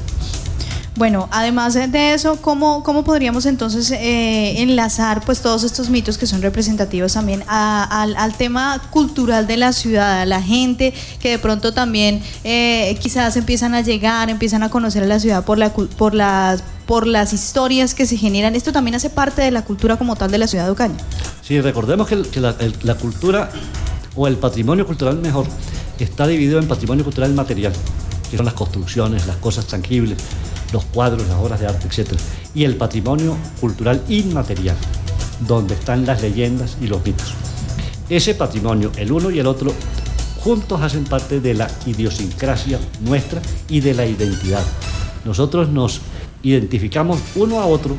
[0.95, 6.27] Bueno, además de eso, ¿cómo, cómo podríamos entonces eh, enlazar pues todos estos mitos que
[6.27, 11.73] son representativos también al, tema cultural de la ciudad, a la gente que de pronto
[11.73, 16.13] también eh, quizás empiezan a llegar, empiezan a conocer a la ciudad por, la, por,
[16.13, 18.55] las, por las historias que se generan?
[18.55, 20.97] Esto también hace parte de la cultura como tal de la ciudad de Ocaña.
[21.41, 23.49] Sí, recordemos que, que la cultura
[24.15, 25.45] o el patrimonio cultural mejor
[25.99, 27.73] está dividido en patrimonio cultural material,
[28.29, 30.17] que son las construcciones, las cosas tangibles,
[30.71, 32.13] los cuadros, las obras de arte, etc.
[32.53, 34.75] Y el patrimonio cultural inmaterial,
[35.47, 37.33] donde están las leyendas y los mitos.
[38.09, 39.73] Ese patrimonio, el uno y el otro,
[40.43, 44.63] juntos hacen parte de la idiosincrasia nuestra y de la identidad.
[45.23, 46.01] Nosotros nos
[46.43, 47.95] identificamos uno a otro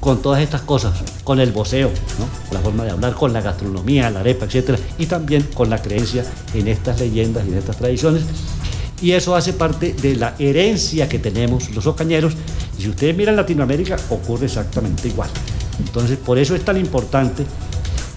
[0.00, 2.54] con todas estas cosas, con el voceo, ¿no?
[2.54, 6.24] la forma de hablar, con la gastronomía, la arepa, etcétera, y también con la creencia
[6.54, 8.22] en estas leyendas y en estas tradiciones.
[9.00, 12.34] Y eso hace parte de la herencia que tenemos los ocañeros.
[12.78, 15.28] Y si ustedes miran Latinoamérica, ocurre exactamente igual.
[15.78, 17.44] Entonces, por eso es tan importante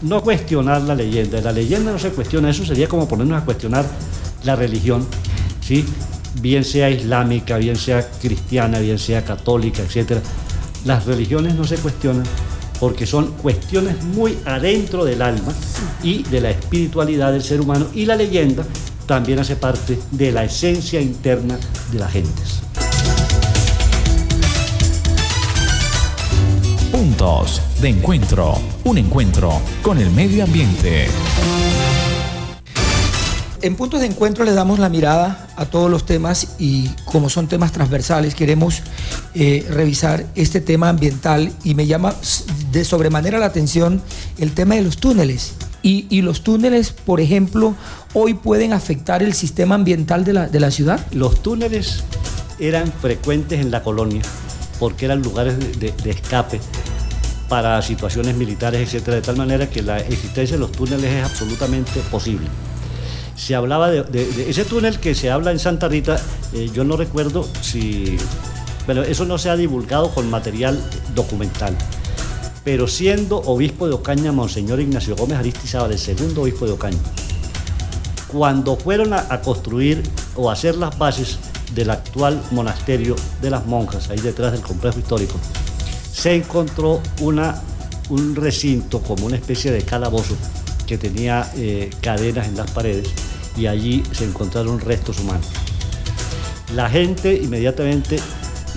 [0.02, 1.42] no cuestionar la leyenda.
[1.42, 3.86] La leyenda no se cuestiona, eso sería como ponernos a cuestionar
[4.44, 5.06] la religión,
[5.62, 5.86] ¿sí?
[6.42, 10.20] bien sea islámica, bien sea cristiana, bien sea católica, etc.
[10.86, 12.24] Las religiones no se cuestionan
[12.80, 15.54] porque son cuestiones muy adentro del alma
[16.02, 18.64] y de la espiritualidad del ser humano y la leyenda
[19.10, 21.58] también hace parte de la esencia interna
[21.92, 22.60] de las gentes.
[26.92, 31.08] Puntos de encuentro, un encuentro con el medio ambiente.
[33.64, 37.48] En puntos de encuentro le damos la mirada a todos los temas y como son
[37.48, 38.84] temas transversales queremos
[39.34, 42.14] eh, revisar este tema ambiental y me llama
[42.72, 44.04] de sobremanera la atención
[44.38, 45.56] el tema de los túneles.
[45.82, 47.74] Y, los túneles, por ejemplo,
[48.14, 51.06] hoy pueden afectar el sistema ambiental de la, ciudad.
[51.12, 52.04] Los túneles
[52.60, 54.22] eran frecuentes en la colonia
[54.80, 56.60] porque eran lugares de, de escape
[57.48, 62.00] para situaciones militares, etcétera, de tal manera que la existencia de los túneles es absolutamente
[62.12, 62.48] posible
[63.40, 66.20] se hablaba de, ese túnel que se habla en Santa Rita,
[66.54, 68.18] eh, yo no recuerdo si,
[68.86, 70.78] pero eso no se ha divulgado con material
[71.16, 71.74] documental.
[72.70, 77.00] Pero siendo obispo de Ocaña, Monseñor Ignacio Gómez Aristizábal, el segundo obispo de Ocaña,
[78.28, 80.04] cuando fueron a, construir
[80.36, 81.40] o hacer las bases
[81.74, 85.34] del actual monasterio de las monjas, ahí detrás del complejo histórico,
[86.14, 90.36] se encontró un recinto como una especie de calabozo
[90.86, 93.10] que tenía eh, cadenas en las paredes
[93.58, 95.48] y allí se encontraron restos humanos.
[96.76, 98.20] La gente inmediatamente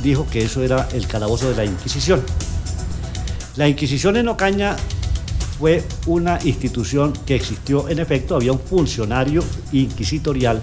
[0.03, 2.23] dijo que eso era el calabozo de la Inquisición.
[3.57, 4.77] La Inquisición en Ocaña
[5.59, 10.61] fue una institución que existió, en efecto, había un funcionario inquisitorial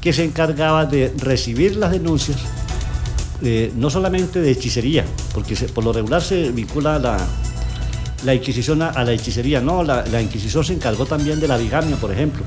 [0.00, 2.38] que se encargaba de recibir las denuncias,
[3.42, 7.16] eh, no solamente de hechicería, porque por lo regular se vincula la,
[8.24, 11.96] la Inquisición a, la hechicería, no, la, la Inquisición se encargó también de la bigamia,
[11.96, 12.44] por ejemplo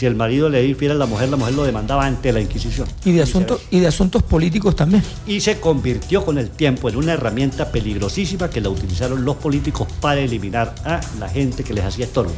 [0.00, 2.88] si el marido le infiel a la mujer, la mujer lo demandaba ante la Inquisición.
[3.04, 5.02] Y de, asuntos, y de asuntos políticos también.
[5.26, 9.86] Y se convirtió con el tiempo en una herramienta peligrosísima que la utilizaron los políticos
[10.00, 12.32] para eliminar a la gente que les hacía estorbo.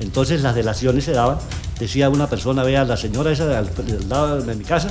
[0.00, 1.36] Entonces las delaciones se daban,
[1.78, 3.68] decía una persona, vea, la señora esa al,
[4.08, 4.90] lado de mi casa,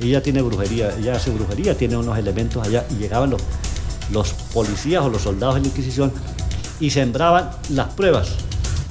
[0.00, 3.42] ella tiene brujería, ella hace brujería, tiene unos elementos allá, y llegaban los,
[4.10, 6.12] los policías o los soldados de la Inquisición
[6.80, 8.30] y sembraban las pruebas.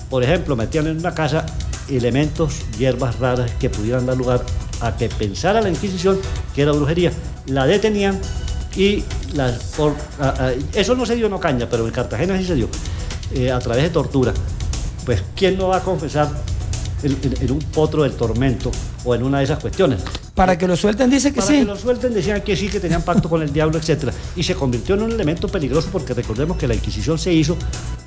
[0.10, 1.46] Por ejemplo, metían en una casa
[1.90, 4.44] elementos, hierbas raras que pudieran dar lugar
[4.82, 6.20] a que pensara la Inquisición
[6.54, 7.12] que era brujería.
[7.48, 8.20] La detenían
[8.76, 9.58] y la,
[10.74, 12.70] eso no se dio en Ocaña, pero en Cartagena sí se dio,
[13.34, 14.34] eh, a través de tortura.
[15.06, 16.30] Pues, ¿quién no va a confesar
[17.04, 18.72] en, un potro del tormento
[19.04, 20.02] o en una de esas cuestiones?
[20.36, 21.48] Para que lo suelten dice que sí.
[21.48, 24.12] Para que lo suelten decían que sí, que tenían pacto con el diablo, etc.
[24.36, 27.58] Y se convirtió en un elemento peligroso porque recordemos que la Inquisición se hizo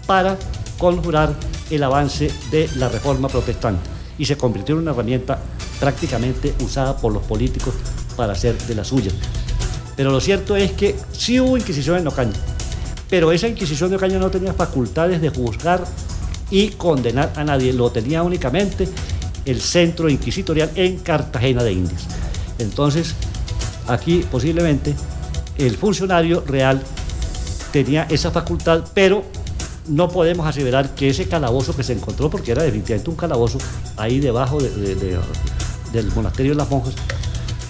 [0.07, 0.39] para
[0.79, 1.35] conjurar
[1.71, 5.39] el avance de la reforma protestante y se convirtió en una herramienta
[5.81, 7.75] prácticamente usada por los políticos
[8.17, 9.11] para hacer de la suya.
[9.97, 12.33] Pero lo cierto es que sí hubo inquisición en Ocaña,
[13.09, 15.85] pero esa inquisición de Ocaña no tenía facultades de juzgar
[16.51, 18.89] y condenar a nadie, lo tenía únicamente
[19.45, 22.07] el centro inquisitorial en Cartagena de Indias.
[22.59, 23.15] Entonces,
[23.89, 24.95] aquí posiblemente
[25.59, 26.83] el funcionario real
[27.73, 29.25] tenía esa facultad, pero
[29.87, 33.59] no podemos aseverar que ese calabozo que se encontró, porque era definitivamente un calabozo
[33.97, 36.95] ahí debajo del monasterio de las monjas,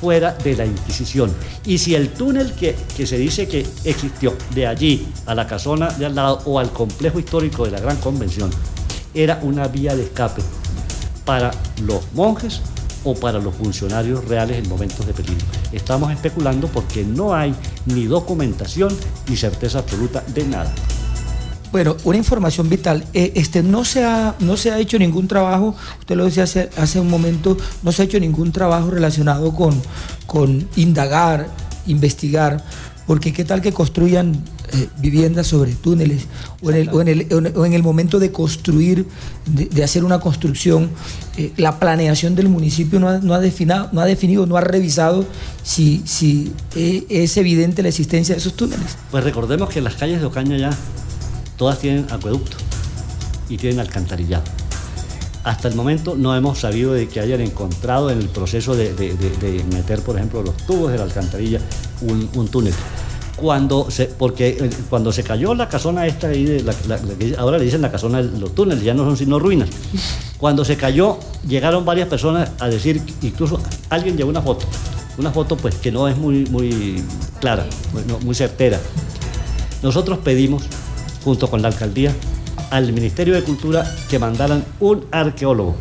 [0.01, 1.33] fuera de la Inquisición.
[1.65, 5.89] Y si el túnel que, que, se dice que existió de allí a la casona
[5.89, 8.51] de al lado o al complejo histórico de la Gran Convención
[9.15, 10.43] era una vía de escape
[11.25, 12.61] para los monjes
[13.05, 15.45] o para los funcionarios reales en momentos de peligro.
[15.73, 17.55] Estamos especulando porque no hay
[17.87, 18.95] ni documentación
[19.29, 20.75] ni certeza absoluta de nada.
[21.75, 23.05] Bueno, una información vital.
[23.15, 26.71] Eh, este, no, se ha, no se ha hecho ningún trabajo, usted lo decía hace,
[26.77, 29.75] hace un momento, no se ha hecho ningún trabajo relacionado con,
[30.25, 31.49] con indagar,
[31.89, 32.65] investigar,
[33.09, 34.37] porque qué tal que construyan
[34.73, 36.27] eh, viviendas sobre túneles
[36.63, 39.09] o en, el, o, en el, o en, el, momento de construir,
[39.45, 40.91] de, hacer una construcción,
[41.37, 44.61] eh, la planeación del municipio no ha, no ha, definido, no ha definido, no ha
[44.61, 45.27] revisado
[45.65, 48.97] si, si es evidente la existencia de esos túneles.
[49.11, 50.71] Pues recordemos que las calles de Ocaña ya
[51.57, 52.57] todas tienen acueducto
[53.49, 54.45] y tienen alcantarillado.
[55.45, 58.95] Hasta el momento no hemos sabido de que hayan encontrado en el proceso de,
[59.73, 61.61] meter, por ejemplo, los tubos de la alcantarilla
[62.01, 62.73] un, túnel.
[63.37, 66.99] cuando se, porque eh, cuando se cayó la casona esta, ahí de la- la-
[67.39, 69.69] ahora le dicen la casona de los túneles, ya no son sino ruinas.
[70.39, 74.67] Cuando se cayó, llegaron varias personas a decir, incluso alguien llevó una foto,
[75.19, 77.03] una foto pues que no es muy, muy
[77.41, 78.81] clara, muy- no, muy certera.
[79.83, 80.63] Nosotros pedimos,
[81.25, 82.15] junto con la alcaldía,
[82.71, 85.75] al Ministerio de Cultura que mandaran un arqueólogo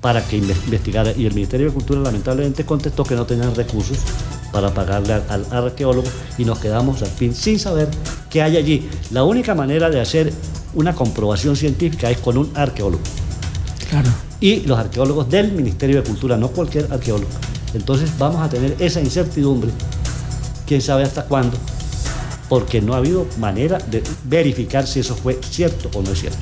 [0.00, 1.12] para que inve- investigara.
[1.16, 3.98] Y el Ministerio de Cultura lamentablemente contestó que no tenían recursos
[4.52, 6.06] para pagarle al, al arqueólogo
[6.38, 7.88] y nos quedamos al fin sin saber
[8.30, 8.88] qué hay allí.
[9.10, 10.32] La única manera de hacer
[10.74, 13.02] una comprobación científica es con un arqueólogo.
[13.88, 14.08] Claro.
[14.40, 17.30] Y los arqueólogos del Ministerio de Cultura, no cualquier arqueólogo.
[17.72, 19.70] Entonces vamos a tener esa incertidumbre,
[20.66, 21.56] quién sabe hasta cuándo,
[22.48, 26.38] porque no ha habido manera de verificar si eso fue cierto o no es cierto.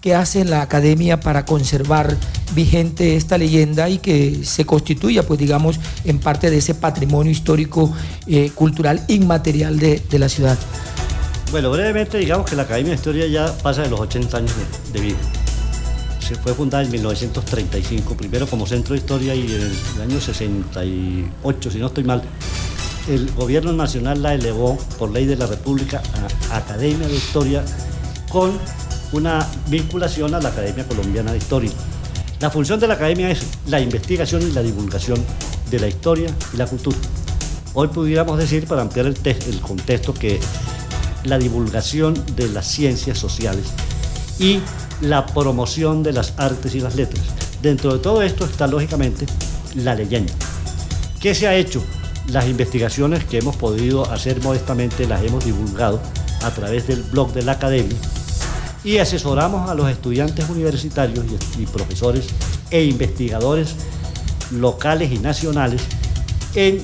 [0.00, 2.16] ¿Qué hace la academia para conservar
[2.54, 7.92] vigente esta leyenda y que se constituya, pues digamos, en parte de ese patrimonio histórico,
[8.26, 10.58] eh, cultural, inmaterial de, de la ciudad?
[11.50, 14.52] Bueno, brevemente digamos que la Academia de Historia ya pasa de los 80 años
[14.92, 15.18] de, de vida.
[16.20, 21.70] Se fue fundada en 1935, primero como centro de historia y en el año 68,
[21.70, 22.22] si no estoy mal,
[23.08, 26.02] el gobierno nacional la elevó por ley de la República
[26.50, 27.64] a Academia de Historia
[28.30, 28.52] con
[29.12, 31.70] una vinculación a la Academia Colombiana de Historia.
[32.40, 35.22] La función de la Academia es la investigación y la divulgación
[35.70, 36.96] de la historia y la cultura.
[37.74, 40.40] Hoy pudiéramos decir, para ampliar el, el contexto, que
[41.24, 43.66] la divulgación de las ciencias sociales
[44.38, 44.60] y
[45.00, 47.24] la promoción de las artes y las letras.
[47.62, 49.26] Dentro de todo esto está lógicamente
[49.76, 50.32] la leyenda.
[51.20, 51.82] ¿Qué se ha hecho?
[52.28, 56.00] Las investigaciones que hemos podido hacer modestamente las hemos divulgado
[56.42, 57.96] a través del blog de la academia
[58.84, 61.24] y asesoramos a los estudiantes universitarios
[61.58, 62.26] y, profesores
[62.70, 63.76] e investigadores
[64.50, 65.82] locales y nacionales
[66.54, 66.82] en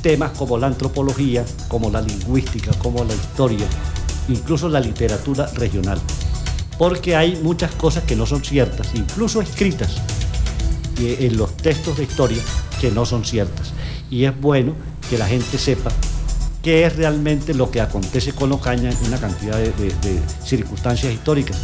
[0.00, 3.66] temas como la antropología, como la lingüística, como la historia,
[4.28, 6.00] incluso la literatura regional.
[6.78, 9.96] Porque hay muchas cosas que no son ciertas, incluso escritas
[10.98, 12.42] eh, en los textos de historia
[12.80, 13.72] que no son ciertas.
[14.12, 14.74] Y es bueno
[15.08, 15.90] que la gente sepa
[16.62, 21.56] qué es realmente lo que acontece con Ocaña en una cantidad de, de- circunstancias históricas.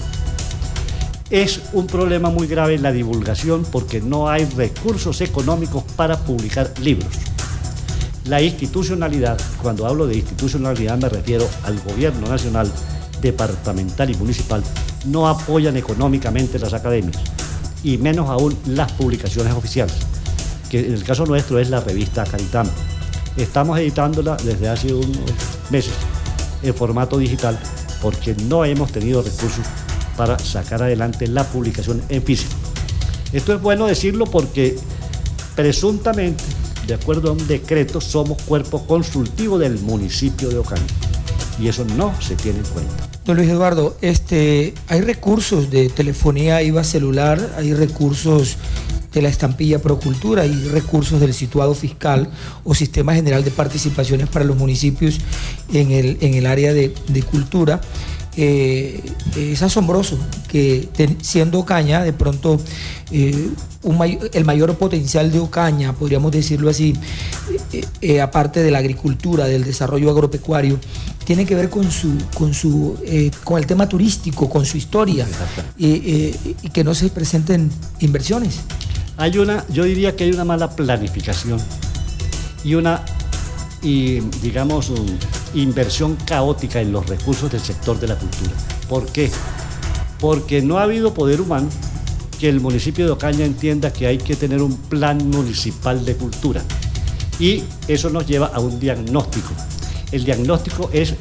[1.29, 7.13] Es un problema muy grave la divulgación porque no hay recursos económicos para publicar libros.
[8.25, 12.73] La institucionalidad, cuando hablo de institucionalidad me refiero al gobierno nacional,
[13.21, 14.65] departamental y municipal,
[15.05, 17.19] no apoyan económicamente las academias
[17.83, 19.97] y menos aún las publicaciones oficiales,
[20.69, 22.69] que en el caso nuestro es la revista Caritam.
[23.37, 25.19] Estamos editándola desde hace unos
[25.71, 25.95] meses
[26.63, 27.59] en formato digital
[28.03, 29.65] porque no hemos tenido recursos
[30.17, 32.55] para sacar adelante la publicación en físico.
[33.33, 34.77] Esto es bueno decirlo porque
[35.55, 36.43] presuntamente,
[36.87, 40.83] de acuerdo a un decreto, somos cuerpo consultivo del municipio de Ocaña
[41.61, 43.09] y eso no se tiene en cuenta.
[43.25, 48.57] Don Luis Eduardo, este, hay recursos de telefonía IVA celular, hay recursos
[49.13, 52.31] de la estampilla Procultura, hay recursos del situado fiscal
[52.65, 55.19] o sistema general de participaciones para los municipios
[55.73, 57.81] en el, en el área de, de cultura.
[58.41, 59.03] Eh,
[59.37, 60.17] es asombroso
[60.47, 60.89] que
[61.23, 62.61] siendo Ocaña, de pronto
[63.11, 63.49] eh,
[63.83, 66.95] un may- el mayor potencial de Ocaña, podríamos decirlo así,
[68.01, 70.79] eh, aparte de la agricultura, del desarrollo agropecuario,
[71.25, 72.97] tiene que ver con su, con su,
[73.43, 75.27] con el tema turístico, con su historia,
[75.77, 78.61] y, y que no se presenten inversiones.
[79.19, 81.61] Hay una, yo diría que hay una mala planificación
[82.63, 83.05] y una,
[83.83, 84.93] digamos,
[85.55, 88.53] inversión caótica en los recursos del sector de la cultura.
[88.89, 89.29] ¿Por qué?
[90.21, 91.69] Porque no ha habido poder humano
[92.39, 96.63] que el municipio de Ocaña entienda que hay que tener un plan municipal de cultura.
[97.41, 99.51] Y eso nos lleva a un diagnóstico.
[100.13, 101.15] El diagnóstico es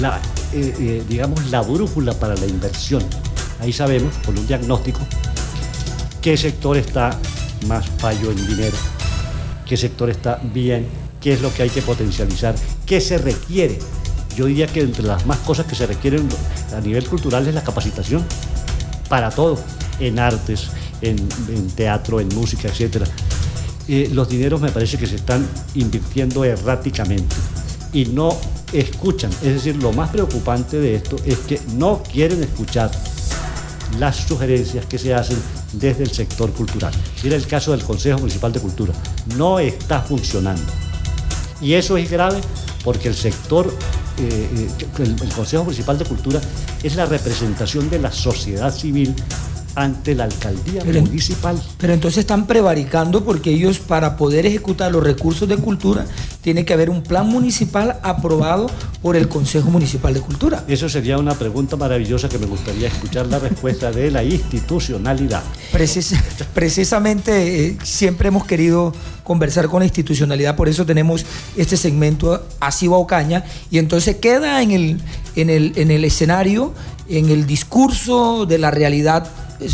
[0.00, 0.20] la,
[0.52, 3.04] eh, eh, digamos, la brújula para la inversión.
[3.60, 5.00] Ahí sabemos, con un diagnóstico,
[6.22, 7.18] qué sector está
[7.66, 8.76] más fallo en dinero,
[9.66, 10.86] qué sector está bien,
[11.20, 12.54] qué es lo que hay que potencializar,
[12.86, 13.78] qué se requiere.
[14.36, 16.26] Yo diría que entre las más cosas que se requieren
[16.74, 18.24] a nivel cultural es la capacitación
[19.08, 19.58] para todo,
[19.98, 20.68] en artes,
[21.02, 21.16] en,
[21.74, 23.04] teatro, en música, etc.
[24.12, 27.34] los dineros me parece que se están invirtiendo erráticamente
[27.92, 28.38] y no
[28.72, 29.30] escuchan.
[29.42, 32.90] Es decir, lo más preocupante de esto es que no quieren escuchar
[33.98, 35.38] las sugerencias que se hacen
[35.72, 36.92] desde el sector cultural.
[37.22, 38.92] Mira el caso del Consejo Municipal de Cultura.
[39.36, 40.62] No está funcionando.
[41.60, 42.40] Y eso es grave
[42.84, 43.72] porque el sector,
[44.18, 46.40] eh, eh, el, Consejo Municipal de Cultura
[46.82, 49.14] es la representación de la sociedad civil
[49.74, 51.60] ante la alcaldía Pero- municipal.
[51.78, 56.06] Pero entonces están prevaricando porque ellos para poder ejecutar los recursos de cultura
[56.42, 58.68] tiene que haber un plan municipal aprobado
[59.00, 60.64] por el Consejo Municipal de Cultura.
[60.68, 65.42] Eso sería una pregunta maravillosa que me gustaría escuchar la respuesta de la institucionalidad.
[66.54, 68.92] precisamente eh, siempre hemos querido
[69.24, 71.24] conversar con la institucionalidad, por eso tenemos
[71.56, 75.00] este segmento Así va Ocaña, y entonces queda en el,
[75.36, 76.72] en el, en el escenario,
[77.08, 79.28] en el discurso de la realidad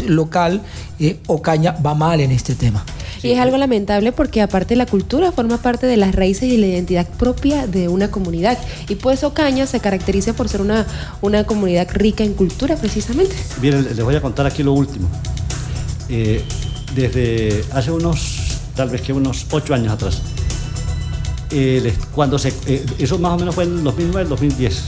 [0.06, 0.62] local,
[0.98, 2.84] eh, Ocaña va mal en este tema.
[3.22, 6.66] Y es algo lamentable porque aparte la cultura forma parte de las raíces y la
[6.66, 8.58] identidad propia de una comunidad.
[8.88, 10.86] Y pues Ocaña se caracteriza por ser una,
[11.20, 13.34] una comunidad rica en cultura precisamente.
[13.60, 15.08] Bien, les voy a contar aquí lo último.
[16.08, 16.42] Eh,
[16.94, 20.22] desde hace unos, tal vez que unos ocho años atrás,
[22.14, 24.82] cuando se, eh, eso más o menos fue en el 2009, 2010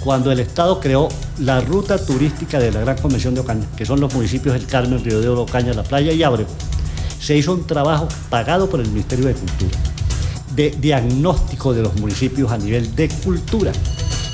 [0.00, 1.08] cuando el Estado creó
[1.40, 5.04] la ruta turística de la Gran Convención de Ocaña, que son los municipios del Carmen,
[5.04, 6.46] Río de Oro, Ocaña, La Playa y Abreu,
[7.20, 9.78] se hizo un trabajo pagado por el Ministerio de Cultura
[10.58, 13.70] de diagnóstico de los municipios a nivel de cultura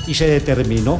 [0.07, 0.99] y se determinó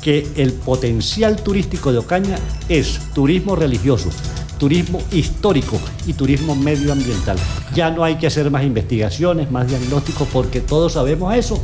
[0.00, 2.36] que el potencial turístico de Ocaña
[2.68, 4.10] es turismo religioso,
[4.58, 7.36] turismo histórico y turismo medioambiental.
[7.74, 11.60] Ya no hay que hacer más investigaciones, más diagnósticos, porque todos sabemos eso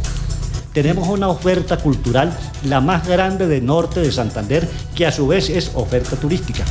[0.82, 5.50] tenemos una oferta cultural la más grande de norte de Santander, que a su vez
[5.50, 6.62] es oferta turística.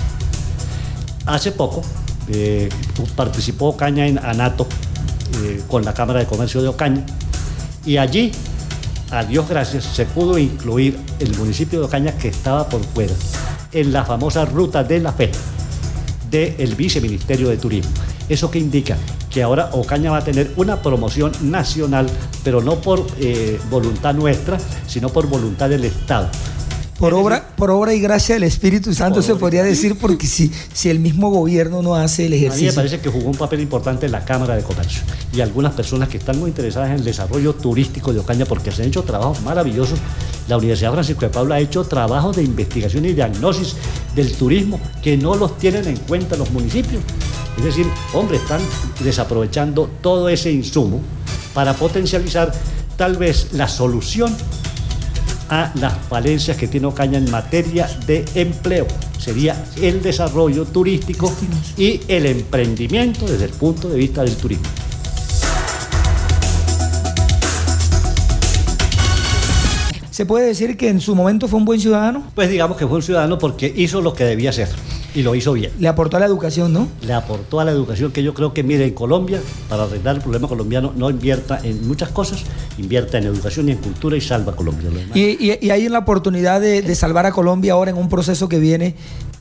[1.26, 1.82] Hace poco
[2.30, 2.70] eh,
[3.18, 4.66] participó Ocaña en ANATO
[5.44, 7.06] eh, con la Cámara de Comercio de Ocaña
[7.86, 8.32] y allí,
[9.12, 13.14] a Dios gracias, se pudo incluir el municipio de Ocaña que estaba por fuera
[13.74, 15.32] en la famosa ruta de la fe
[16.32, 17.92] del Viceministerio de Turismo.
[18.30, 18.96] ¿Eso qué indica?
[19.38, 22.08] Que ahora Ocaña va a tener una promoción nacional,
[22.44, 24.58] pero no por eh, voluntad nuestra,
[24.88, 26.28] sino por voluntad del Estado.
[26.98, 30.90] Por obra, por obra y gracia del Espíritu Santo se podría decir, porque si, si
[30.90, 32.70] el mismo gobierno no hace el ejercicio.
[32.70, 35.42] A mí me parece que jugó un papel importante en la Cámara de Comercio y
[35.42, 38.88] algunas personas que están muy interesadas en el desarrollo turístico de Ocaña, porque se han
[38.88, 40.00] hecho trabajos maravillosos.
[40.48, 43.76] La Universidad Francisco de Paula ha hecho trabajos de investigación y diagnosis
[44.16, 47.04] del turismo que no los tienen en cuenta los municipios.
[47.58, 48.62] Es decir, hombre, están
[49.04, 51.02] desaprovechando todo ese insumo
[51.54, 52.52] para potencializar
[52.96, 54.36] tal vez la solución
[55.50, 58.86] a las falencias que tiene Ocaña en materia de empleo.
[59.18, 61.34] Sería el desarrollo turístico
[61.78, 64.68] y el emprendimiento desde el punto de vista del turismo.
[70.12, 72.24] ¿Se puede decir que en su momento fue un buen ciudadano?
[72.36, 74.70] Pues digamos que fue un ciudadano porque hizo lo que debía hacer
[75.18, 75.72] y lo hizo bien.
[75.80, 76.88] Le aportó a la educación, ¿no?
[77.02, 80.22] Le aportó a la educación que yo creo que, mire, en Colombia, para arreglar el
[80.22, 82.44] problema colombiano, no invierta en muchas cosas,
[82.78, 84.92] invierta en educación y en cultura y salva a Colombia.
[85.16, 88.94] Y, y, hay la oportunidad de, salvar a Colombia ahora en un proceso que viene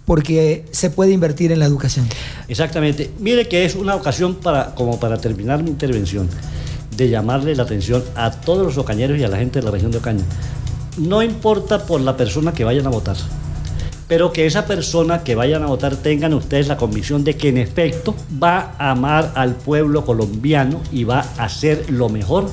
[0.07, 2.09] porque se puede invertir en la educación.
[2.49, 3.11] Exactamente.
[3.19, 6.27] Mire que es una ocasión para, como para terminar mi intervención,
[6.97, 9.91] de llamarle la atención a todos los ocañeros y a la gente de la región
[9.91, 10.25] de Ocaña.
[10.97, 13.17] No importa por la persona que vayan a votar
[14.09, 17.59] pero que esa persona que vayan a votar tengan ustedes la convicción de que en
[17.59, 22.49] efecto va a amar al pueblo colombiano y va a hacer lo mejor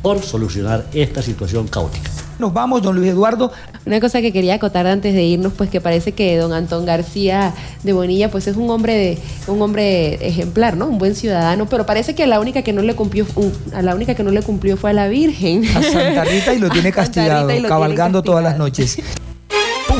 [0.00, 2.10] por solucionar esta situación caótica.
[2.38, 3.52] Nos vamos, don Luis Eduardo.
[3.86, 7.54] Una cosa que quería acotar antes de irnos, pues que parece que don Antón García
[7.84, 10.86] de Bonilla, pues es un hombre de, un hombre ejemplar, ¿no?
[10.86, 13.26] Un buen ciudadano, pero parece que la única que no le cumplió,
[13.72, 15.64] a la única que no le cumplió fue a la Virgen.
[15.76, 18.98] A Santa Rita y lo tiene castigado, cabalgando todas las noches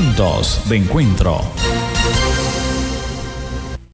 [0.02, 1.40] puntos de encuentro.